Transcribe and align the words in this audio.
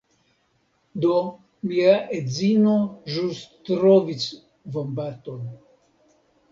Do, 1.03 1.11
mia 1.71 1.93
edzino 2.21 2.75
ĵus 3.17 3.45
trovis 3.69 4.27
vombaton. 4.79 5.47